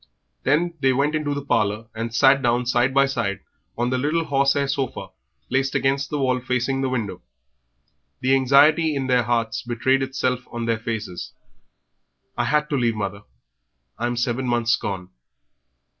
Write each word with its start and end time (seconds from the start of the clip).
Then 0.41 0.73
they 0.79 0.93
went 0.93 1.13
into 1.13 1.35
the 1.35 1.45
parlour 1.45 1.85
and 1.93 2.11
sat 2.11 2.41
down 2.41 2.65
side 2.65 2.91
by 2.91 3.05
side 3.05 3.41
on 3.77 3.91
the 3.91 3.99
little 3.99 4.23
horsehair 4.25 4.67
sofa 4.67 5.09
placed 5.47 5.75
against 5.75 6.09
the 6.09 6.17
wall 6.17 6.39
facing 6.39 6.81
the 6.81 6.89
window. 6.89 7.21
The 8.21 8.33
anxiety 8.33 8.95
in 8.95 9.05
their 9.05 9.21
hearts 9.21 9.61
betrayed 9.61 10.01
itself 10.01 10.39
on 10.51 10.65
their 10.65 10.79
faces. 10.79 11.33
"I 12.35 12.45
had 12.45 12.67
to 12.71 12.77
leave, 12.77 12.95
mother. 12.95 13.21
I'm 13.99 14.17
seven 14.17 14.47
months 14.47 14.75
gone." 14.75 15.11